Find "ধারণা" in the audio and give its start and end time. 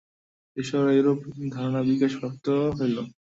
1.51-1.81